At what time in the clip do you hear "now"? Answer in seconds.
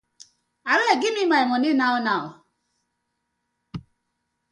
1.73-1.95, 2.07-2.23